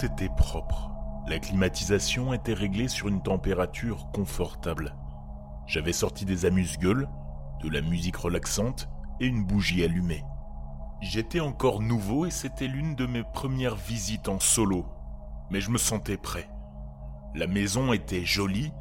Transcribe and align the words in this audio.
Était 0.00 0.28
propre. 0.28 0.92
La 1.26 1.40
climatisation 1.40 2.32
était 2.32 2.54
réglée 2.54 2.86
sur 2.86 3.08
une 3.08 3.20
température 3.20 4.06
confortable. 4.12 4.94
J'avais 5.66 5.92
sorti 5.92 6.24
des 6.24 6.46
amuse-gueules, 6.46 7.08
de 7.64 7.68
la 7.68 7.80
musique 7.80 8.16
relaxante 8.16 8.88
et 9.18 9.26
une 9.26 9.44
bougie 9.44 9.82
allumée. 9.82 10.24
J'étais 11.00 11.40
encore 11.40 11.82
nouveau 11.82 12.26
et 12.26 12.30
c'était 12.30 12.68
l'une 12.68 12.94
de 12.94 13.06
mes 13.06 13.24
premières 13.24 13.74
visites 13.74 14.28
en 14.28 14.38
solo, 14.38 14.86
mais 15.50 15.60
je 15.60 15.70
me 15.70 15.78
sentais 15.78 16.16
prêt. 16.16 16.48
La 17.34 17.48
maison 17.48 17.92
était 17.92 18.24
jolie, 18.24 18.72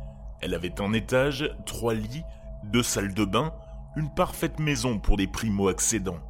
elle 0.42 0.54
avait 0.54 0.80
un 0.80 0.94
étage, 0.94 1.50
trois 1.66 1.96
lits, 1.96 2.24
deux 2.64 2.84
salles 2.84 3.16
de 3.16 3.26
bain, 3.26 3.54
une 3.96 4.14
parfaite 4.14 4.60
maison 4.60 5.00
pour 5.00 5.18
des 5.18 5.28
primo-accédants. 5.28 6.22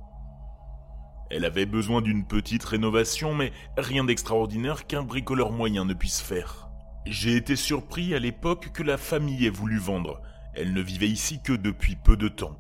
Elle 1.29 1.45
avait 1.45 1.65
besoin 1.65 2.01
d'une 2.01 2.25
petite 2.25 2.63
rénovation, 2.63 3.33
mais 3.33 3.51
rien 3.77 4.03
d'extraordinaire 4.03 4.87
qu'un 4.87 5.03
bricoleur 5.03 5.51
moyen 5.51 5.85
ne 5.85 5.93
puisse 5.93 6.21
faire. 6.21 6.69
J'ai 7.05 7.35
été 7.35 7.55
surpris 7.55 8.13
à 8.13 8.19
l'époque 8.19 8.71
que 8.73 8.83
la 8.83 8.97
famille 8.97 9.45
ait 9.45 9.49
voulu 9.49 9.77
vendre. 9.77 10.21
Elle 10.53 10.73
ne 10.73 10.81
vivait 10.81 11.07
ici 11.07 11.41
que 11.41 11.53
depuis 11.53 11.95
peu 11.95 12.17
de 12.17 12.27
temps. 12.27 12.57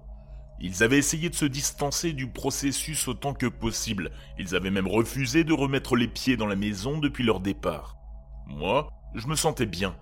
Ils 0.59 0.83
avaient 0.83 0.97
essayé 0.97 1.29
de 1.29 1.35
se 1.35 1.45
distancer 1.45 2.13
du 2.13 2.27
processus 2.27 3.07
autant 3.07 3.33
que 3.33 3.45
possible. 3.45 4.11
Ils 4.39 4.55
avaient 4.55 4.71
même 4.71 4.87
refusé 4.87 5.43
de 5.43 5.53
remettre 5.53 5.95
les 5.95 6.07
pieds 6.07 6.35
dans 6.35 6.47
la 6.47 6.55
maison 6.55 6.97
depuis 6.97 7.23
leur 7.23 7.39
départ. 7.39 7.97
Moi, 8.47 8.89
je 9.15 9.27
me 9.27 9.35
sentais 9.35 9.65
bien. 9.65 9.95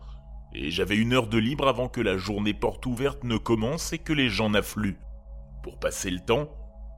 Et 0.54 0.72
j'avais 0.72 0.96
une 0.96 1.14
heure 1.14 1.28
de 1.28 1.38
libre 1.38 1.68
avant 1.68 1.90
que 1.90 2.00
la 2.00 2.18
journée 2.18 2.54
porte 2.54 2.86
ouverte 2.86 3.24
ne 3.26 3.38
commence 3.38 3.92
et 3.92 3.98
que 3.98 4.14
les 4.14 4.30
gens 4.30 4.50
n'affluent. 4.50 4.98
Pour 5.64 5.80
passer 5.80 6.10
le 6.10 6.22
temps, 6.22 6.50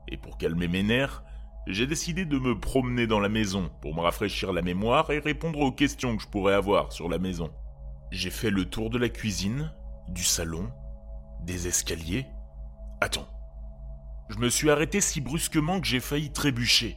et 0.06 0.16
pour 0.16 0.38
calmer 0.38 0.68
mes 0.68 0.82
nerfs, 0.82 1.24
j'ai 1.70 1.86
décidé 1.86 2.24
de 2.24 2.38
me 2.38 2.58
promener 2.58 3.06
dans 3.06 3.20
la 3.20 3.28
maison 3.28 3.70
pour 3.82 3.94
me 3.94 4.00
rafraîchir 4.00 4.54
la 4.54 4.62
mémoire 4.62 5.10
et 5.10 5.18
répondre 5.18 5.60
aux 5.60 5.70
questions 5.70 6.16
que 6.16 6.22
je 6.22 6.28
pourrais 6.28 6.54
avoir 6.54 6.92
sur 6.92 7.10
la 7.10 7.18
maison. 7.18 7.50
J'ai 8.10 8.30
fait 8.30 8.50
le 8.50 8.64
tour 8.64 8.88
de 8.88 8.96
la 8.96 9.10
cuisine, 9.10 9.70
du 10.08 10.24
salon, 10.24 10.70
des 11.44 11.68
escaliers. 11.68 12.24
Attends. 13.02 13.28
Je 14.30 14.38
me 14.38 14.48
suis 14.48 14.70
arrêté 14.70 15.02
si 15.02 15.20
brusquement 15.20 15.78
que 15.78 15.86
j'ai 15.86 16.00
failli 16.00 16.32
trébucher. 16.32 16.96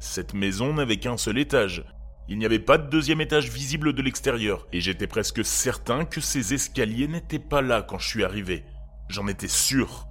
Cette 0.00 0.32
maison 0.32 0.72
n'avait 0.72 0.98
qu'un 0.98 1.18
seul 1.18 1.36
étage. 1.36 1.84
Il 2.28 2.38
n'y 2.38 2.46
avait 2.46 2.58
pas 2.58 2.78
de 2.78 2.88
deuxième 2.88 3.20
étage 3.20 3.50
visible 3.50 3.92
de 3.92 4.02
l'extérieur, 4.02 4.66
et 4.72 4.80
j'étais 4.80 5.06
presque 5.06 5.44
certain 5.44 6.06
que 6.06 6.22
ces 6.22 6.54
escaliers 6.54 7.08
n'étaient 7.08 7.38
pas 7.38 7.60
là 7.60 7.82
quand 7.82 7.98
je 7.98 8.08
suis 8.08 8.24
arrivé. 8.24 8.64
J'en 9.08 9.28
étais 9.28 9.48
sûr. 9.48 10.08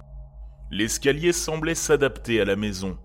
L'escalier 0.70 1.32
semblait 1.32 1.74
s'adapter 1.74 2.40
à 2.40 2.44
la 2.44 2.56
maison, 2.56 2.96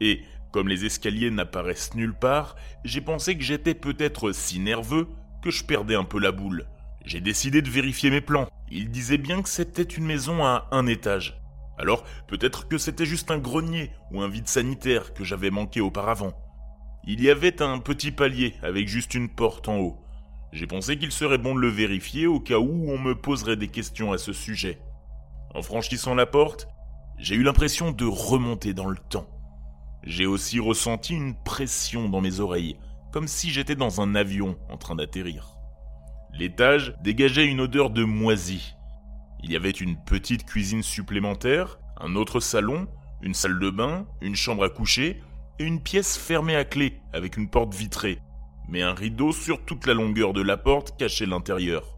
et 0.00 0.22
comme 0.54 0.68
les 0.68 0.84
escaliers 0.84 1.32
n'apparaissent 1.32 1.96
nulle 1.96 2.14
part, 2.14 2.54
j'ai 2.84 3.00
pensé 3.00 3.36
que 3.36 3.42
j'étais 3.42 3.74
peut-être 3.74 4.30
si 4.30 4.60
nerveux 4.60 5.08
que 5.42 5.50
je 5.50 5.64
perdais 5.64 5.96
un 5.96 6.04
peu 6.04 6.20
la 6.20 6.30
boule. 6.30 6.68
J'ai 7.04 7.20
décidé 7.20 7.60
de 7.60 7.68
vérifier 7.68 8.08
mes 8.08 8.20
plans. 8.20 8.46
Il 8.70 8.88
disait 8.92 9.18
bien 9.18 9.42
que 9.42 9.48
c'était 9.48 9.82
une 9.82 10.04
maison 10.04 10.44
à 10.44 10.68
un 10.70 10.86
étage. 10.86 11.42
Alors 11.76 12.04
peut-être 12.28 12.68
que 12.68 12.78
c'était 12.78 13.04
juste 13.04 13.32
un 13.32 13.38
grenier 13.38 13.90
ou 14.12 14.22
un 14.22 14.28
vide 14.28 14.46
sanitaire 14.46 15.12
que 15.12 15.24
j'avais 15.24 15.50
manqué 15.50 15.80
auparavant. 15.80 16.34
Il 17.04 17.20
y 17.20 17.30
avait 17.30 17.60
un 17.60 17.80
petit 17.80 18.12
palier 18.12 18.54
avec 18.62 18.86
juste 18.86 19.14
une 19.14 19.30
porte 19.30 19.68
en 19.68 19.78
haut. 19.78 20.04
J'ai 20.52 20.68
pensé 20.68 20.96
qu'il 20.98 21.10
serait 21.10 21.36
bon 21.36 21.56
de 21.56 21.62
le 21.62 21.68
vérifier 21.68 22.28
au 22.28 22.38
cas 22.38 22.58
où 22.58 22.92
on 22.92 22.98
me 22.98 23.16
poserait 23.16 23.56
des 23.56 23.66
questions 23.66 24.12
à 24.12 24.18
ce 24.18 24.32
sujet. 24.32 24.78
En 25.52 25.62
franchissant 25.62 26.14
la 26.14 26.26
porte, 26.26 26.68
j'ai 27.18 27.34
eu 27.34 27.42
l'impression 27.42 27.90
de 27.90 28.04
remonter 28.04 28.72
dans 28.72 28.86
le 28.86 28.98
temps. 29.10 29.33
J'ai 30.06 30.26
aussi 30.26 30.60
ressenti 30.60 31.14
une 31.14 31.34
pression 31.34 32.10
dans 32.10 32.20
mes 32.20 32.40
oreilles, 32.40 32.76
comme 33.10 33.26
si 33.26 33.50
j'étais 33.50 33.74
dans 33.74 34.02
un 34.02 34.14
avion 34.14 34.58
en 34.68 34.76
train 34.76 34.94
d'atterrir. 34.94 35.56
L'étage 36.34 36.94
dégageait 37.02 37.46
une 37.46 37.60
odeur 37.60 37.88
de 37.88 38.04
moisi. 38.04 38.74
Il 39.42 39.50
y 39.50 39.56
avait 39.56 39.70
une 39.70 39.96
petite 39.96 40.44
cuisine 40.44 40.82
supplémentaire, 40.82 41.78
un 41.98 42.16
autre 42.16 42.40
salon, 42.40 42.86
une 43.22 43.32
salle 43.32 43.58
de 43.58 43.70
bain, 43.70 44.06
une 44.20 44.36
chambre 44.36 44.64
à 44.64 44.68
coucher 44.68 45.22
et 45.58 45.64
une 45.64 45.80
pièce 45.80 46.18
fermée 46.18 46.56
à 46.56 46.66
clé 46.66 47.00
avec 47.14 47.38
une 47.38 47.48
porte 47.48 47.74
vitrée, 47.74 48.18
mais 48.68 48.82
un 48.82 48.92
rideau 48.92 49.32
sur 49.32 49.64
toute 49.64 49.86
la 49.86 49.94
longueur 49.94 50.34
de 50.34 50.42
la 50.42 50.58
porte 50.58 50.98
cachait 50.98 51.24
l'intérieur. 51.24 51.96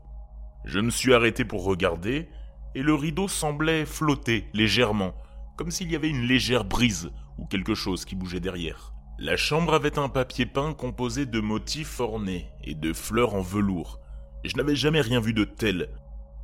Je 0.65 0.79
me 0.79 0.91
suis 0.91 1.13
arrêté 1.13 1.45
pour 1.45 1.65
regarder 1.65 2.29
et 2.77 2.83
le 2.83 2.95
rideau 2.95 3.27
semblait 3.27 3.85
flotter 3.85 4.47
légèrement, 4.55 5.13
comme 5.57 5.73
s'il 5.73 5.91
y 5.91 5.97
avait 5.97 6.11
une 6.11 6.27
légère 6.27 6.65
brise 6.65 7.11
ou 7.39 7.47
quelque 7.47 7.75
chose 7.75 8.05
qui 8.05 8.15
bougeait 8.15 8.41
derrière. 8.41 8.93
La 9.19 9.37
chambre 9.37 9.75
avait 9.75 9.99
un 9.99 10.09
papier 10.09 10.45
peint 10.45 10.75
composé 10.75 11.25
de 11.25 11.41
motifs 11.41 12.01
ornés 12.01 12.49
et 12.65 12.75
de 12.75 12.93
fleurs 12.93 13.35
en 13.35 13.41
velours. 13.41 13.99
Je 14.45 14.57
n'avais 14.57 14.77
jamais 14.77 15.01
rien 15.01 15.21
vu 15.21 15.33
de 15.33 15.45
tel. 15.45 15.89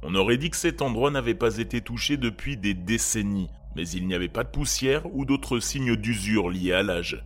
On 0.02 0.14
aurait 0.14 0.38
dit 0.38 0.50
que 0.50 0.56
cet 0.56 0.82
endroit 0.82 1.10
n'avait 1.10 1.34
pas 1.34 1.58
été 1.58 1.81
touché 1.81 2.16
depuis 2.16 2.56
des 2.56 2.75
décennies, 2.75 3.50
mais 3.76 3.88
il 3.88 4.06
n'y 4.06 4.14
avait 4.14 4.28
pas 4.28 4.42
de 4.42 4.48
poussière 4.48 5.02
ou 5.14 5.25
d'autres 5.25 5.60
signes 5.60 5.97
d'usure 5.97 6.48
liés 6.48 6.72
à 6.72 6.82
l'âge. 6.82 7.22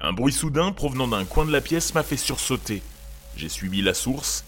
Un 0.00 0.12
bruit 0.12 0.32
soudain 0.32 0.70
provenant 0.72 1.08
d'un 1.08 1.24
coin 1.24 1.46
de 1.46 1.52
la 1.52 1.62
pièce 1.62 1.94
m'a 1.94 2.02
fait 2.02 2.18
sursauter. 2.18 2.82
J'ai 3.36 3.48
suivi 3.48 3.80
la 3.80 3.94
source. 3.94 4.44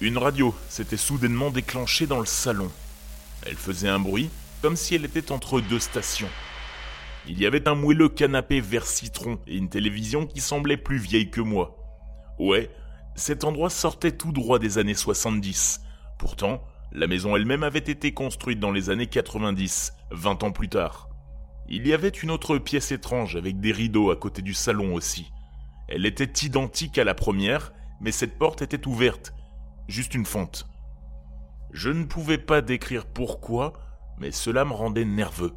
Une 0.00 0.18
radio 0.18 0.54
s'était 0.68 0.96
soudainement 0.96 1.50
déclenchée 1.50 2.06
dans 2.06 2.20
le 2.20 2.26
salon. 2.26 2.70
Elle 3.46 3.56
faisait 3.56 3.88
un 3.88 4.00
bruit 4.00 4.30
comme 4.62 4.76
si 4.76 4.94
elle 4.96 5.04
était 5.04 5.30
entre 5.30 5.60
deux 5.60 5.78
stations. 5.78 6.28
Il 7.28 7.40
y 7.40 7.46
avait 7.46 7.66
un 7.66 7.74
moelleux 7.74 8.08
canapé 8.08 8.60
vert 8.60 8.86
citron 8.86 9.40
et 9.48 9.56
une 9.56 9.68
télévision 9.68 10.26
qui 10.26 10.40
semblait 10.40 10.76
plus 10.76 10.98
vieille 10.98 11.30
que 11.30 11.40
moi. 11.40 11.76
Ouais, 12.38 12.70
cet 13.16 13.42
endroit 13.42 13.70
sortait 13.70 14.12
tout 14.12 14.30
droit 14.30 14.60
des 14.60 14.78
années 14.78 14.94
70. 14.94 15.80
Pourtant, 16.18 16.62
la 16.92 17.08
maison 17.08 17.34
elle-même 17.34 17.64
avait 17.64 17.78
été 17.80 18.14
construite 18.14 18.60
dans 18.60 18.70
les 18.70 18.90
années 18.90 19.08
90, 19.08 19.94
20 20.12 20.44
ans 20.44 20.52
plus 20.52 20.68
tard. 20.68 21.08
Il 21.68 21.84
y 21.88 21.92
avait 21.92 22.08
une 22.08 22.30
autre 22.30 22.58
pièce 22.58 22.92
étrange 22.92 23.34
avec 23.34 23.58
des 23.58 23.72
rideaux 23.72 24.12
à 24.12 24.16
côté 24.16 24.40
du 24.40 24.54
salon 24.54 24.94
aussi. 24.94 25.32
Elle 25.88 26.06
était 26.06 26.46
identique 26.46 26.96
à 26.96 27.04
la 27.04 27.14
première, 27.14 27.72
mais 28.00 28.12
cette 28.12 28.38
porte 28.38 28.62
était 28.62 28.86
ouverte, 28.86 29.34
juste 29.88 30.14
une 30.14 30.26
fente. 30.26 30.68
Je 31.72 31.90
ne 31.90 32.04
pouvais 32.04 32.38
pas 32.38 32.62
décrire 32.62 33.04
pourquoi, 33.04 33.72
mais 34.18 34.30
cela 34.30 34.64
me 34.64 34.72
rendait 34.72 35.04
nerveux 35.04 35.54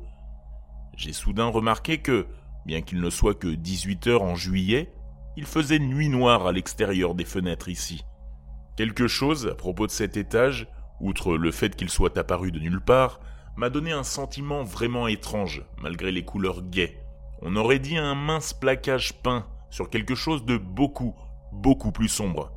j'ai 1.00 1.14
soudain 1.14 1.48
remarqué 1.48 2.00
que, 2.00 2.28
bien 2.66 2.82
qu'il 2.82 3.00
ne 3.00 3.10
soit 3.10 3.34
que 3.34 3.48
18 3.48 4.08
heures 4.08 4.22
en 4.22 4.36
juillet, 4.36 4.92
il 5.38 5.46
faisait 5.46 5.80
nuit 5.80 6.10
noire 6.10 6.46
à 6.46 6.52
l'extérieur 6.52 7.16
des 7.16 7.24
fenêtres 7.24 7.70
ici. 7.70 8.04
Quelque 8.76 9.08
chose 9.08 9.48
à 9.48 9.56
propos 9.56 9.88
de 9.88 9.92
cet 9.92 10.18
étage, 10.18 10.68
outre 11.00 11.38
le 11.38 11.52
fait 11.52 11.78
qu'il 11.78 11.90
soit 11.90 12.18
apparu 12.18 12.52
de 12.52 12.60
nulle 12.60 12.82
part, 12.82 13.22
m'a 13.56 13.70
donné 13.70 13.94
un 13.94 14.04
sentiment 14.04 14.66
vraiment 14.66 15.08
étrange, 15.08 15.64
malgré 15.82 16.12
les 16.12 16.26
couleurs 16.26 16.64
gaies. 16.64 17.02
On 17.42 17.56
aurait 17.56 17.80
dit 17.80 17.98
un 17.98 18.14
mince 18.14 18.52
plaquage 18.52 19.14
peint 19.24 19.48
sur 19.70 19.90
quelque 19.90 20.16
chose 20.16 20.44
de 20.44 20.58
beaucoup, 20.58 21.16
beaucoup 21.54 21.94
plus 21.94 22.10
sombre. 22.10 22.52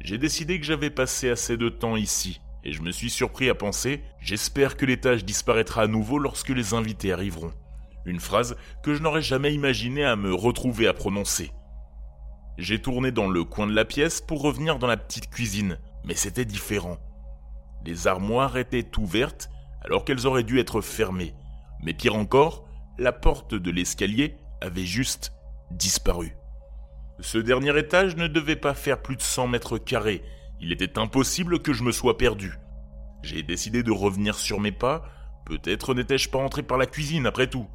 J'ai 0.00 0.18
décidé 0.18 0.58
que 0.58 0.66
j'avais 0.66 0.90
passé 0.90 1.30
assez 1.30 1.56
de 1.56 1.68
temps 1.68 1.94
ici, 1.94 2.40
et 2.64 2.72
je 2.72 2.82
me 2.82 2.92
suis 2.92 3.10
surpris 3.10 3.48
à 3.48 3.54
penser 3.54 4.02
J'espère 4.20 4.76
que 4.76 4.86
l'étage 4.86 5.24
disparaîtra 5.24 5.82
à 5.82 5.86
nouveau 5.86 6.18
lorsque 6.18 6.50
les 6.50 6.74
invités 6.74 7.12
arriveront. 7.12 7.52
Une 8.04 8.20
phrase 8.20 8.56
que 8.82 8.94
je 8.94 9.02
n'aurais 9.02 9.22
jamais 9.22 9.54
imaginé 9.54 10.04
à 10.04 10.16
me 10.16 10.34
retrouver 10.34 10.86
à 10.88 10.94
prononcer. 10.94 11.52
J'ai 12.58 12.80
tourné 12.80 13.12
dans 13.12 13.28
le 13.28 13.44
coin 13.44 13.66
de 13.66 13.74
la 13.74 13.84
pièce 13.84 14.20
pour 14.20 14.42
revenir 14.42 14.78
dans 14.78 14.86
la 14.86 14.96
petite 14.96 15.30
cuisine, 15.30 15.78
mais 16.04 16.14
c'était 16.14 16.44
différent. 16.44 16.98
Les 17.84 18.06
armoires 18.06 18.56
étaient 18.56 18.98
ouvertes 18.98 19.50
alors 19.84 20.04
qu'elles 20.04 20.26
auraient 20.26 20.44
dû 20.44 20.60
être 20.60 20.80
fermées. 20.80 21.34
Mais 21.82 21.94
pire 21.94 22.14
encore, 22.14 22.68
la 22.98 23.12
porte 23.12 23.54
de 23.54 23.70
l'escalier 23.70 24.36
avait 24.60 24.84
juste 24.84 25.32
disparu. 25.70 26.36
Ce 27.20 27.38
dernier 27.38 27.76
étage 27.78 28.16
ne 28.16 28.26
devait 28.26 28.56
pas 28.56 28.74
faire 28.74 29.00
plus 29.00 29.16
de 29.16 29.22
100 29.22 29.48
mètres 29.48 29.78
carrés, 29.78 30.22
il 30.62 30.70
était 30.70 30.96
impossible 30.96 31.58
que 31.58 31.72
je 31.72 31.82
me 31.82 31.90
sois 31.90 32.16
perdu. 32.16 32.54
J'ai 33.24 33.42
décidé 33.42 33.82
de 33.82 33.90
revenir 33.90 34.36
sur 34.36 34.60
mes 34.60 34.70
pas, 34.70 35.02
peut-être 35.44 35.92
n'étais-je 35.92 36.30
pas 36.30 36.38
entré 36.38 36.62
par 36.62 36.78
la 36.78 36.86
cuisine 36.86 37.26
après 37.26 37.48
tout. 37.48 37.66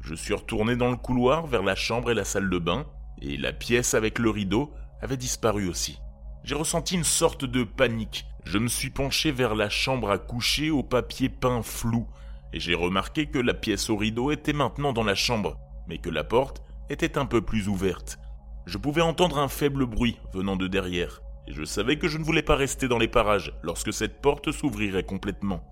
Je 0.00 0.14
suis 0.14 0.32
retourné 0.32 0.76
dans 0.76 0.90
le 0.90 0.96
couloir 0.96 1.48
vers 1.48 1.64
la 1.64 1.74
chambre 1.74 2.12
et 2.12 2.14
la 2.14 2.24
salle 2.24 2.48
de 2.48 2.58
bain, 2.58 2.86
et 3.20 3.36
la 3.36 3.52
pièce 3.52 3.94
avec 3.94 4.20
le 4.20 4.30
rideau 4.30 4.72
avait 5.00 5.16
disparu 5.16 5.68
aussi. 5.68 5.98
J'ai 6.44 6.54
ressenti 6.54 6.94
une 6.94 7.04
sorte 7.04 7.44
de 7.44 7.64
panique. 7.64 8.26
Je 8.44 8.58
me 8.58 8.68
suis 8.68 8.90
penché 8.90 9.32
vers 9.32 9.56
la 9.56 9.68
chambre 9.68 10.10
à 10.10 10.18
coucher 10.18 10.70
au 10.70 10.84
papier 10.84 11.28
peint 11.28 11.62
flou, 11.62 12.06
et 12.52 12.60
j'ai 12.60 12.74
remarqué 12.74 13.26
que 13.26 13.38
la 13.40 13.54
pièce 13.54 13.90
au 13.90 13.96
rideau 13.96 14.30
était 14.30 14.52
maintenant 14.52 14.92
dans 14.92 15.02
la 15.02 15.16
chambre, 15.16 15.58
mais 15.88 15.98
que 15.98 16.10
la 16.10 16.22
porte 16.22 16.62
était 16.90 17.18
un 17.18 17.26
peu 17.26 17.40
plus 17.40 17.66
ouverte. 17.66 18.20
Je 18.66 18.78
pouvais 18.78 19.02
entendre 19.02 19.38
un 19.38 19.48
faible 19.48 19.84
bruit 19.84 20.16
venant 20.32 20.54
de 20.54 20.68
derrière 20.68 21.23
et 21.46 21.52
je 21.52 21.64
savais 21.64 21.98
que 21.98 22.08
je 22.08 22.18
ne 22.18 22.24
voulais 22.24 22.42
pas 22.42 22.56
rester 22.56 22.88
dans 22.88 22.98
les 22.98 23.08
parages 23.08 23.52
lorsque 23.62 23.92
cette 23.92 24.20
porte 24.20 24.52
s'ouvrirait 24.52 25.04
complètement. 25.04 25.62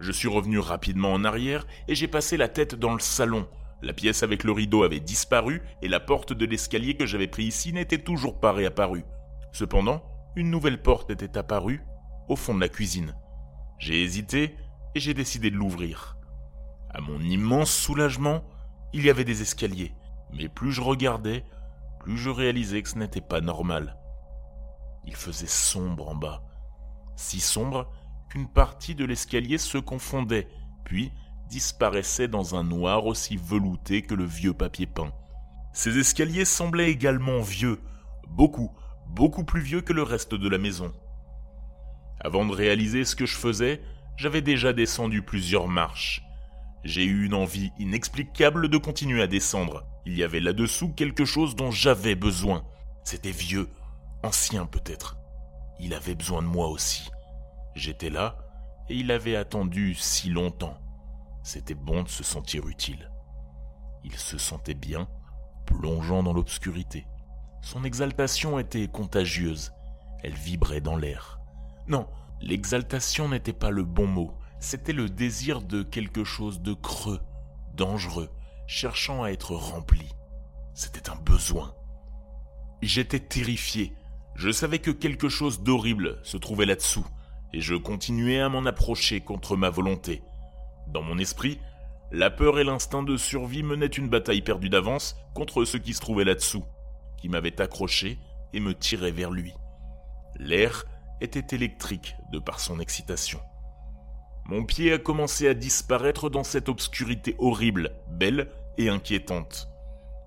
Je 0.00 0.12
suis 0.12 0.28
revenu 0.28 0.58
rapidement 0.58 1.12
en 1.12 1.24
arrière 1.24 1.66
et 1.88 1.94
j'ai 1.94 2.08
passé 2.08 2.36
la 2.36 2.48
tête 2.48 2.74
dans 2.74 2.94
le 2.94 3.00
salon, 3.00 3.48
la 3.80 3.92
pièce 3.92 4.24
avec 4.24 4.42
le 4.42 4.50
rideau 4.50 4.82
avait 4.82 4.98
disparu 4.98 5.62
et 5.82 5.88
la 5.88 6.00
porte 6.00 6.32
de 6.32 6.46
l'escalier 6.46 6.96
que 6.96 7.06
j'avais 7.06 7.28
pris 7.28 7.44
ici 7.44 7.72
n'était 7.72 7.98
toujours 7.98 8.40
pas 8.40 8.52
réapparue. 8.52 9.04
Cependant, 9.52 10.02
une 10.34 10.50
nouvelle 10.50 10.82
porte 10.82 11.10
était 11.10 11.38
apparue 11.38 11.82
au 12.28 12.34
fond 12.34 12.54
de 12.54 12.60
la 12.60 12.68
cuisine. 12.68 13.14
J'ai 13.78 14.02
hésité 14.02 14.56
et 14.94 15.00
j'ai 15.00 15.14
décidé 15.14 15.50
de 15.50 15.56
l'ouvrir. 15.56 16.16
À 16.90 17.00
mon 17.00 17.20
immense 17.20 17.70
soulagement, 17.70 18.42
il 18.92 19.04
y 19.04 19.10
avait 19.10 19.24
des 19.24 19.42
escaliers, 19.42 19.92
mais 20.32 20.48
plus 20.48 20.72
je 20.72 20.80
regardais, 20.80 21.44
plus 22.00 22.16
je 22.16 22.30
réalisais 22.30 22.82
que 22.82 22.88
ce 22.88 22.98
n'était 22.98 23.20
pas 23.20 23.40
normal. 23.40 23.96
Il 25.08 25.16
faisait 25.16 25.46
sombre 25.46 26.10
en 26.10 26.14
bas, 26.14 26.42
si 27.16 27.40
sombre 27.40 27.90
qu'une 28.28 28.46
partie 28.46 28.94
de 28.94 29.06
l'escalier 29.06 29.56
se 29.56 29.78
confondait, 29.78 30.48
puis 30.84 31.12
disparaissait 31.48 32.28
dans 32.28 32.54
un 32.54 32.62
noir 32.62 33.06
aussi 33.06 33.38
velouté 33.38 34.02
que 34.02 34.12
le 34.12 34.26
vieux 34.26 34.52
papier 34.52 34.86
peint. 34.86 35.14
Ces 35.72 35.98
escaliers 35.98 36.44
semblaient 36.44 36.90
également 36.90 37.40
vieux, 37.40 37.80
beaucoup, 38.28 38.70
beaucoup 39.06 39.44
plus 39.44 39.62
vieux 39.62 39.80
que 39.80 39.94
le 39.94 40.02
reste 40.02 40.34
de 40.34 40.46
la 40.46 40.58
maison. 40.58 40.92
Avant 42.20 42.44
de 42.44 42.52
réaliser 42.52 43.06
ce 43.06 43.16
que 43.16 43.24
je 43.24 43.38
faisais, 43.38 43.80
j'avais 44.18 44.42
déjà 44.42 44.74
descendu 44.74 45.22
plusieurs 45.22 45.68
marches. 45.68 46.22
J'ai 46.84 47.04
eu 47.04 47.24
une 47.24 47.34
envie 47.34 47.72
inexplicable 47.78 48.68
de 48.68 48.76
continuer 48.76 49.22
à 49.22 49.26
descendre. 49.26 49.86
Il 50.04 50.18
y 50.18 50.22
avait 50.22 50.40
là-dessous 50.40 50.90
quelque 50.92 51.24
chose 51.24 51.56
dont 51.56 51.70
j'avais 51.70 52.14
besoin. 52.14 52.62
C'était 53.04 53.30
vieux, 53.30 53.70
ancien 54.22 54.66
peut-être. 54.66 55.18
Il 55.80 55.94
avait 55.94 56.14
besoin 56.14 56.42
de 56.42 56.48
moi 56.48 56.68
aussi. 56.68 57.10
J'étais 57.74 58.10
là, 58.10 58.38
et 58.88 58.96
il 58.96 59.10
avait 59.10 59.36
attendu 59.36 59.94
si 59.94 60.30
longtemps. 60.30 60.78
C'était 61.42 61.74
bon 61.74 62.02
de 62.02 62.08
se 62.08 62.24
sentir 62.24 62.66
utile. 62.66 63.10
Il 64.04 64.16
se 64.16 64.38
sentait 64.38 64.74
bien, 64.74 65.08
plongeant 65.66 66.22
dans 66.22 66.32
l'obscurité. 66.32 67.06
Son 67.62 67.84
exaltation 67.84 68.58
était 68.58 68.88
contagieuse. 68.88 69.72
Elle 70.22 70.34
vibrait 70.34 70.80
dans 70.80 70.96
l'air. 70.96 71.40
Non, 71.86 72.08
l'exaltation 72.40 73.28
n'était 73.28 73.52
pas 73.52 73.70
le 73.70 73.84
bon 73.84 74.06
mot. 74.06 74.32
C'était 74.60 74.92
le 74.92 75.08
désir 75.08 75.62
de 75.62 75.82
quelque 75.82 76.24
chose 76.24 76.60
de 76.60 76.72
creux, 76.72 77.20
dangereux, 77.74 78.30
cherchant 78.66 79.22
à 79.22 79.30
être 79.30 79.54
rempli. 79.54 80.08
C'était 80.74 81.10
un 81.10 81.16
besoin. 81.16 81.74
J'étais 82.82 83.20
terrifié. 83.20 83.94
Je 84.38 84.52
savais 84.52 84.78
que 84.78 84.92
quelque 84.92 85.28
chose 85.28 85.64
d'horrible 85.64 86.20
se 86.22 86.36
trouvait 86.36 86.64
là-dessous, 86.64 87.04
et 87.52 87.60
je 87.60 87.74
continuais 87.74 88.38
à 88.38 88.48
m'en 88.48 88.66
approcher 88.66 89.20
contre 89.20 89.56
ma 89.56 89.68
volonté. 89.68 90.22
Dans 90.86 91.02
mon 91.02 91.18
esprit, 91.18 91.58
la 92.12 92.30
peur 92.30 92.60
et 92.60 92.64
l'instinct 92.64 93.02
de 93.02 93.16
survie 93.16 93.64
menaient 93.64 93.86
une 93.86 94.08
bataille 94.08 94.42
perdue 94.42 94.68
d'avance 94.68 95.16
contre 95.34 95.64
ce 95.64 95.76
qui 95.76 95.92
se 95.92 96.00
trouvait 96.00 96.24
là-dessous, 96.24 96.64
qui 97.16 97.28
m'avait 97.28 97.60
accroché 97.60 98.16
et 98.52 98.60
me 98.60 98.74
tirait 98.74 99.10
vers 99.10 99.32
lui. 99.32 99.54
L'air 100.36 100.84
était 101.20 101.56
électrique 101.56 102.14
de 102.32 102.38
par 102.38 102.60
son 102.60 102.78
excitation. 102.78 103.40
Mon 104.44 104.64
pied 104.64 104.92
a 104.92 104.98
commencé 104.98 105.48
à 105.48 105.54
disparaître 105.54 106.30
dans 106.30 106.44
cette 106.44 106.68
obscurité 106.68 107.34
horrible, 107.40 107.90
belle 108.08 108.52
et 108.78 108.88
inquiétante. 108.88 109.68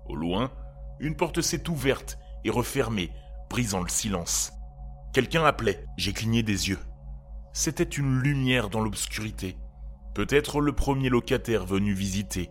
Au 0.05 0.15
loin, 0.15 0.51
une 0.99 1.15
porte 1.15 1.39
s'est 1.39 1.69
ouverte 1.69 2.19
et 2.43 2.49
refermée, 2.49 3.09
brisant 3.51 3.81
le 3.81 3.89
silence. 3.89 4.53
Quelqu'un 5.13 5.43
appelait, 5.43 5.85
j'ai 5.97 6.13
cligné 6.13 6.41
des 6.41 6.69
yeux. 6.69 6.79
C'était 7.51 7.83
une 7.83 8.21
lumière 8.21 8.69
dans 8.69 8.79
l'obscurité, 8.79 9.57
peut-être 10.15 10.61
le 10.61 10.71
premier 10.71 11.09
locataire 11.09 11.65
venu 11.65 11.91
visiter. 11.91 12.49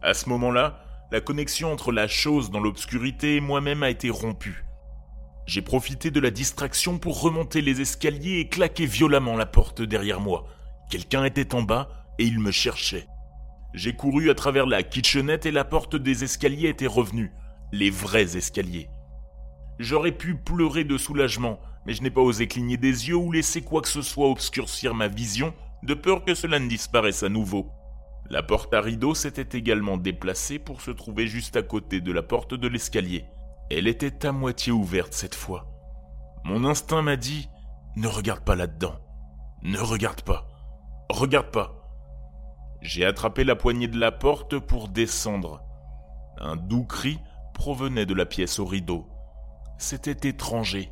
À 0.00 0.14
ce 0.14 0.30
moment-là, 0.30 0.80
la 1.12 1.20
connexion 1.20 1.70
entre 1.70 1.92
la 1.92 2.08
chose 2.08 2.50
dans 2.50 2.58
l'obscurité 2.58 3.36
et 3.36 3.42
moi-même 3.42 3.82
a 3.82 3.90
été 3.90 4.08
rompue. 4.08 4.64
J'ai 5.44 5.60
profité 5.60 6.10
de 6.10 6.20
la 6.20 6.30
distraction 6.30 6.98
pour 6.98 7.20
remonter 7.20 7.60
les 7.60 7.82
escaliers 7.82 8.38
et 8.38 8.48
claquer 8.48 8.86
violemment 8.86 9.36
la 9.36 9.44
porte 9.44 9.82
derrière 9.82 10.20
moi. 10.20 10.46
Quelqu'un 10.90 11.26
était 11.26 11.54
en 11.54 11.60
bas 11.60 11.90
et 12.18 12.24
il 12.24 12.38
me 12.38 12.50
cherchait. 12.50 13.06
J'ai 13.74 13.94
couru 13.94 14.30
à 14.30 14.34
travers 14.34 14.64
la 14.64 14.82
kitchenette 14.82 15.44
et 15.44 15.50
la 15.50 15.66
porte 15.66 15.96
des 15.96 16.24
escaliers 16.24 16.68
était 16.68 16.86
revenue. 16.86 17.30
Les 17.72 17.90
vrais 17.90 18.38
escaliers. 18.38 18.88
J'aurais 19.78 20.12
pu 20.12 20.34
pleurer 20.34 20.84
de 20.84 20.98
soulagement, 20.98 21.60
mais 21.86 21.94
je 21.94 22.02
n'ai 22.02 22.10
pas 22.10 22.20
osé 22.20 22.48
cligner 22.48 22.76
des 22.76 23.08
yeux 23.08 23.16
ou 23.16 23.30
laisser 23.30 23.62
quoi 23.62 23.80
que 23.80 23.88
ce 23.88 24.02
soit 24.02 24.28
obscurcir 24.28 24.94
ma 24.94 25.08
vision, 25.08 25.54
de 25.84 25.94
peur 25.94 26.24
que 26.24 26.34
cela 26.34 26.58
ne 26.58 26.68
disparaisse 26.68 27.22
à 27.22 27.28
nouveau. 27.28 27.70
La 28.30 28.42
porte 28.42 28.74
à 28.74 28.80
rideau 28.80 29.14
s'était 29.14 29.56
également 29.56 29.96
déplacée 29.96 30.58
pour 30.58 30.80
se 30.80 30.90
trouver 30.90 31.26
juste 31.26 31.56
à 31.56 31.62
côté 31.62 32.00
de 32.00 32.12
la 32.12 32.22
porte 32.22 32.54
de 32.54 32.68
l'escalier. 32.68 33.24
Elle 33.70 33.86
était 33.86 34.26
à 34.26 34.32
moitié 34.32 34.72
ouverte 34.72 35.14
cette 35.14 35.34
fois. 35.34 35.66
Mon 36.44 36.64
instinct 36.64 37.02
m'a 37.02 37.16
dit⁇ 37.16 37.48
Ne 38.00 38.08
regarde 38.08 38.44
pas 38.44 38.56
là-dedans. 38.56 38.98
Ne 39.62 39.78
regarde 39.78 40.22
pas. 40.22 40.46
Regarde 41.08 41.50
pas. 41.50 41.74
J'ai 42.82 43.04
attrapé 43.04 43.44
la 43.44 43.56
poignée 43.56 43.88
de 43.88 43.98
la 43.98 44.12
porte 44.12 44.58
pour 44.58 44.88
descendre. 44.88 45.62
Un 46.38 46.56
doux 46.56 46.84
cri 46.84 47.18
provenait 47.54 48.06
de 48.06 48.14
la 48.14 48.26
pièce 48.26 48.58
au 48.58 48.66
rideau. 48.66 49.08
C'était 49.78 50.28
étranger, 50.28 50.90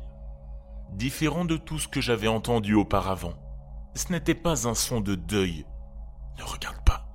différent 0.93 1.45
de 1.45 1.57
tout 1.57 1.77
ce 1.77 1.87
que 1.87 2.01
j'avais 2.01 2.27
entendu 2.27 2.73
auparavant. 2.73 3.33
Ce 3.95 4.11
n'était 4.11 4.35
pas 4.35 4.67
un 4.67 4.75
son 4.75 5.01
de 5.01 5.15
deuil. 5.15 5.65
Ne 6.37 6.43
regarde 6.43 6.83
pas. 6.85 7.05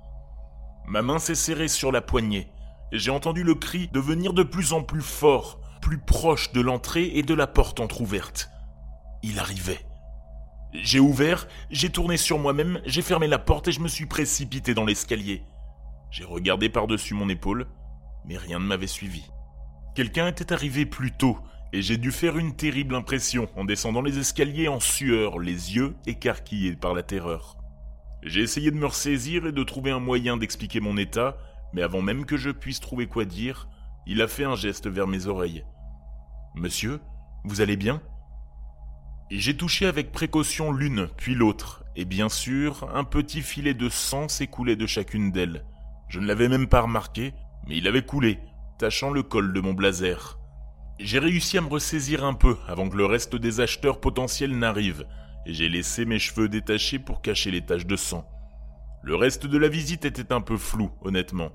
Ma 0.85 1.01
main 1.01 1.19
s'est 1.19 1.35
serrée 1.35 1.67
sur 1.67 1.91
la 1.91 2.01
poignée, 2.01 2.51
j'ai 2.93 3.09
entendu 3.09 3.43
le 3.43 3.55
cri 3.55 3.89
devenir 3.91 4.33
de 4.33 4.43
plus 4.43 4.71
en 4.71 4.83
plus 4.83 5.01
fort, 5.01 5.59
plus 5.81 5.97
proche 5.97 6.51
de 6.51 6.61
l'entrée 6.61 7.05
et 7.15 7.23
de 7.23 7.33
la 7.33 7.47
porte 7.47 7.79
entr'ouverte. 7.79 8.51
Il 9.23 9.39
arrivait. 9.39 9.83
J'ai 10.73 10.99
ouvert, 10.99 11.47
j'ai 11.71 11.89
tourné 11.89 12.17
sur 12.17 12.37
moi-même, 12.37 12.81
j'ai 12.85 13.01
fermé 13.01 13.27
la 13.27 13.39
porte 13.39 13.67
et 13.67 13.71
je 13.71 13.79
me 13.79 13.87
suis 13.87 14.05
précipité 14.05 14.75
dans 14.75 14.85
l'escalier. 14.85 15.43
J'ai 16.11 16.23
regardé 16.23 16.69
par-dessus 16.69 17.15
mon 17.15 17.29
épaule, 17.29 17.67
mais 18.25 18.37
rien 18.37 18.59
ne 18.59 18.65
m'avait 18.65 18.85
suivi. 18.85 19.23
Quelqu'un 19.95 20.27
était 20.27 20.53
arrivé 20.53 20.85
plus 20.85 21.11
tôt, 21.11 21.39
et 21.73 21.81
j'ai 21.81 21.97
dû 21.97 22.11
faire 22.11 22.37
une 22.37 22.55
terrible 22.55 22.93
impression 22.93 23.49
en 23.55 23.65
descendant 23.65 24.03
les 24.03 24.19
escaliers 24.19 24.67
en 24.67 24.79
sueur, 24.79 25.39
les 25.39 25.75
yeux 25.75 25.95
écarquillés 26.05 26.75
par 26.75 26.93
la 26.93 27.01
terreur. 27.01 27.57
J'ai 28.21 28.41
essayé 28.41 28.69
de 28.69 28.77
me 28.77 28.85
ressaisir 28.85 29.47
et 29.47 29.51
de 29.51 29.63
trouver 29.63 29.89
un 29.89 29.99
moyen 29.99 30.37
d'expliquer 30.37 30.79
mon 30.79 30.97
état, 30.97 31.35
mais 31.73 31.81
avant 31.81 32.03
même 32.03 32.25
que 32.25 32.37
je 32.37 32.51
puisse 32.51 32.79
trouver 32.79 33.07
quoi 33.07 33.25
dire, 33.25 33.67
il 34.05 34.21
a 34.21 34.27
fait 34.27 34.43
un 34.43 34.55
geste 34.55 34.87
vers 34.87 35.07
mes 35.07 35.25
oreilles. 35.25 35.65
Monsieur, 36.53 37.01
vous 37.43 37.59
allez 37.59 37.75
bien? 37.75 38.03
J'ai 39.31 39.57
touché 39.57 39.87
avec 39.87 40.11
précaution 40.11 40.71
l'une, 40.71 41.07
puis 41.17 41.33
l'autre, 41.33 41.83
et 41.95 42.05
bien 42.05 42.29
sûr, 42.29 42.87
un 42.93 43.03
petit 43.03 43.41
filet 43.41 43.73
de 43.73 43.89
sang 43.89 44.27
s'écoulait 44.27 44.75
de 44.75 44.85
chacune 44.85 45.31
d'elles. 45.31 45.65
Je 46.07 46.19
ne 46.19 46.27
l'avais 46.27 46.49
même 46.49 46.67
pas 46.67 46.81
remarqué, 46.81 47.33
mais 47.67 47.77
il 47.77 47.87
avait 47.87 48.05
coulé, 48.05 48.37
tachant 48.77 49.09
le 49.09 49.23
col 49.23 49.53
de 49.53 49.59
mon 49.59 49.73
blazer. 49.73 50.37
J'ai 50.99 51.19
réussi 51.19 51.57
à 51.57 51.61
me 51.61 51.69
ressaisir 51.69 52.23
un 52.23 52.33
peu 52.33 52.57
avant 52.67 52.89
que 52.89 52.97
le 52.97 53.05
reste 53.05 53.35
des 53.35 53.59
acheteurs 53.59 53.99
potentiels 53.99 54.57
n'arrive, 54.57 55.05
et 55.45 55.53
j'ai 55.53 55.69
laissé 55.69 56.05
mes 56.05 56.19
cheveux 56.19 56.49
détachés 56.49 56.99
pour 56.99 57.21
cacher 57.21 57.51
les 57.51 57.65
taches 57.65 57.87
de 57.87 57.95
sang. 57.95 58.25
Le 59.01 59.15
reste 59.15 59.45
de 59.45 59.57
la 59.57 59.67
visite 59.67 60.05
était 60.05 60.31
un 60.31 60.41
peu 60.41 60.57
flou, 60.57 60.91
honnêtement. 61.01 61.51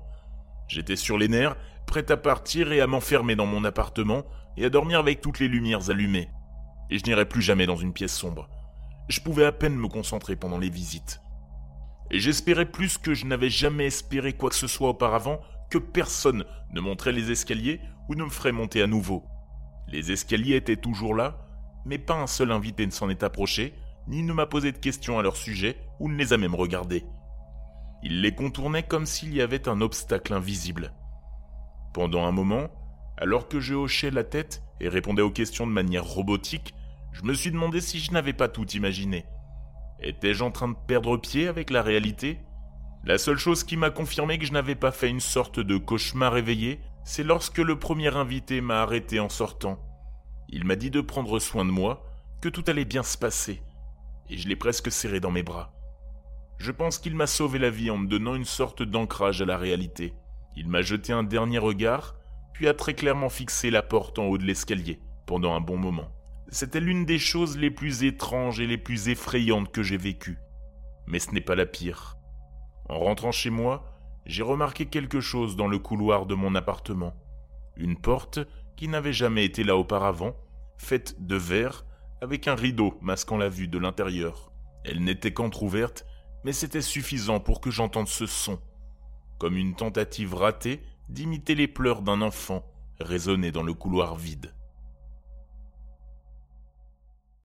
J'étais 0.67 0.95
sur 0.95 1.17
les 1.17 1.27
nerfs, 1.27 1.55
prêt 1.87 2.11
à 2.11 2.17
partir 2.17 2.71
et 2.71 2.81
à 2.81 2.87
m'enfermer 2.87 3.35
dans 3.35 3.47
mon 3.47 3.63
appartement 3.63 4.23
et 4.57 4.65
à 4.65 4.69
dormir 4.69 4.99
avec 4.99 5.21
toutes 5.21 5.39
les 5.39 5.47
lumières 5.47 5.89
allumées 5.89 6.29
et 6.89 6.97
je 6.97 7.03
n'irai 7.05 7.25
plus 7.25 7.41
jamais 7.41 7.65
dans 7.65 7.75
une 7.75 7.93
pièce 7.93 8.15
sombre. 8.15 8.49
Je 9.07 9.21
pouvais 9.21 9.45
à 9.45 9.51
peine 9.51 9.75
me 9.75 9.87
concentrer 9.87 10.35
pendant 10.35 10.57
les 10.57 10.69
visites. 10.69 11.21
Et 12.11 12.19
j'espérais 12.19 12.65
plus 12.65 12.97
que 12.97 13.13
je 13.13 13.25
n'avais 13.25 13.49
jamais 13.49 13.85
espéré 13.85 14.33
quoi 14.33 14.49
que 14.49 14.55
ce 14.55 14.67
soit 14.67 14.89
auparavant 14.89 15.39
que 15.69 15.77
personne 15.77 16.45
ne 16.71 16.81
montrait 16.81 17.11
les 17.11 17.31
escaliers 17.31 17.81
ou 18.07 18.15
ne 18.15 18.23
me 18.23 18.29
ferait 18.29 18.51
monter 18.51 18.81
à 18.81 18.87
nouveau. 18.87 19.23
Les 19.87 20.11
escaliers 20.11 20.55
étaient 20.55 20.75
toujours 20.75 21.15
là, 21.15 21.37
mais 21.85 21.97
pas 21.97 22.15
un 22.15 22.27
seul 22.27 22.51
invité 22.51 22.85
ne 22.85 22.91
s'en 22.91 23.09
est 23.09 23.23
approché, 23.23 23.73
ni 24.07 24.23
ne 24.23 24.33
m'a 24.33 24.45
posé 24.45 24.71
de 24.71 24.77
questions 24.77 25.19
à 25.19 25.23
leur 25.23 25.35
sujet, 25.35 25.77
ou 25.99 26.09
ne 26.09 26.15
les 26.15 26.33
a 26.33 26.37
même 26.37 26.55
regardés. 26.55 27.05
Il 28.03 28.21
les 28.21 28.33
contournait 28.33 28.83
comme 28.83 29.05
s'il 29.05 29.33
y 29.33 29.41
avait 29.41 29.67
un 29.67 29.81
obstacle 29.81 30.33
invisible. 30.33 30.93
Pendant 31.93 32.25
un 32.25 32.31
moment, 32.31 32.69
alors 33.17 33.47
que 33.47 33.59
je 33.59 33.73
hochais 33.73 34.11
la 34.11 34.23
tête 34.23 34.63
et 34.79 34.87
répondais 34.87 35.21
aux 35.21 35.31
questions 35.31 35.67
de 35.67 35.71
manière 35.71 36.05
robotique, 36.05 36.73
je 37.11 37.23
me 37.23 37.33
suis 37.33 37.51
demandé 37.51 37.81
si 37.81 37.99
je 37.99 38.11
n'avais 38.11 38.33
pas 38.33 38.47
tout 38.47 38.67
imaginé. 38.71 39.25
Étais-je 40.01 40.43
en 40.43 40.51
train 40.51 40.69
de 40.69 40.77
perdre 40.87 41.17
pied 41.17 41.47
avec 41.47 41.69
la 41.69 41.81
réalité 41.81 42.39
La 43.05 43.17
seule 43.17 43.37
chose 43.37 43.63
qui 43.63 43.77
m'a 43.77 43.91
confirmé 43.91 44.37
que 44.37 44.45
je 44.45 44.51
n'avais 44.51 44.75
pas 44.75 44.91
fait 44.91 45.09
une 45.09 45.21
sorte 45.21 45.59
de 45.59 45.77
cauchemar 45.77 46.35
éveillé, 46.37 46.79
c'est 47.05 47.23
lorsque 47.23 47.57
le 47.59 47.79
premier 47.79 48.15
invité 48.15 48.61
m'a 48.61 48.81
arrêté 48.81 49.19
en 49.19 49.29
sortant. 49.29 49.79
Il 50.49 50.65
m'a 50.65 50.75
dit 50.75 50.91
de 50.91 51.01
prendre 51.01 51.39
soin 51.39 51.63
de 51.63 51.71
moi, 51.71 52.05
que 52.41 52.49
tout 52.49 52.63
allait 52.67 52.85
bien 52.85 53.03
se 53.03 53.17
passer, 53.17 53.61
et 54.29 54.37
je 54.37 54.47
l'ai 54.47 54.55
presque 54.55 54.91
serré 54.91 55.19
dans 55.19 55.31
mes 55.31 55.43
bras. 55.43 55.73
Je 56.57 56.71
pense 56.71 56.97
qu'il 56.97 57.15
m'a 57.15 57.27
sauvé 57.27 57.57
la 57.57 57.69
vie 57.69 57.89
en 57.89 57.97
me 57.97 58.07
donnant 58.07 58.35
une 58.35 58.45
sorte 58.45 58.83
d'ancrage 58.83 59.41
à 59.41 59.45
la 59.45 59.57
réalité. 59.57 60.13
Il 60.57 60.67
m'a 60.67 60.81
jeté 60.81 61.13
un 61.13 61.23
dernier 61.23 61.57
regard, 61.57 62.15
puis 62.53 62.67
a 62.67 62.73
très 62.73 62.93
clairement 62.93 63.29
fixé 63.29 63.71
la 63.71 63.81
porte 63.81 64.19
en 64.19 64.25
haut 64.25 64.37
de 64.37 64.43
l'escalier 64.43 64.99
pendant 65.25 65.55
un 65.55 65.61
bon 65.61 65.77
moment. 65.77 66.11
C'était 66.49 66.81
l'une 66.81 67.05
des 67.05 67.19
choses 67.19 67.57
les 67.57 67.71
plus 67.71 68.03
étranges 68.03 68.59
et 68.59 68.67
les 68.67 68.77
plus 68.77 69.07
effrayantes 69.07 69.71
que 69.71 69.83
j'ai 69.83 69.97
vécues. 69.97 70.39
Mais 71.07 71.19
ce 71.19 71.31
n'est 71.31 71.41
pas 71.41 71.55
la 71.55 71.65
pire. 71.65 72.18
En 72.89 72.99
rentrant 72.99 73.31
chez 73.31 73.51
moi, 73.51 73.83
j'ai 74.25 74.43
remarqué 74.43 74.87
quelque 74.87 75.21
chose 75.21 75.55
dans 75.55 75.67
le 75.67 75.79
couloir 75.79 76.25
de 76.25 76.35
mon 76.35 76.55
appartement. 76.55 77.13
Une 77.77 77.97
porte 77.97 78.39
qui 78.75 78.87
n'avait 78.87 79.13
jamais 79.13 79.45
été 79.45 79.63
là 79.63 79.77
auparavant, 79.77 80.35
faite 80.77 81.15
de 81.25 81.35
verre, 81.35 81.85
avec 82.21 82.47
un 82.47 82.55
rideau 82.55 82.97
masquant 83.01 83.37
la 83.37 83.49
vue 83.49 83.67
de 83.67 83.77
l'intérieur. 83.77 84.51
Elle 84.83 85.03
n'était 85.03 85.33
qu'entr'ouverte, 85.33 86.05
mais 86.43 86.51
c'était 86.51 86.81
suffisant 86.81 87.39
pour 87.39 87.61
que 87.61 87.71
j'entende 87.71 88.07
ce 88.07 88.25
son, 88.25 88.59
comme 89.37 89.55
une 89.55 89.75
tentative 89.75 90.33
ratée 90.35 90.81
d'imiter 91.09 91.55
les 91.55 91.67
pleurs 91.67 92.01
d'un 92.01 92.21
enfant 92.21 92.65
résonner 92.99 93.51
dans 93.51 93.63
le 93.63 93.73
couloir 93.73 94.15
vide. 94.15 94.53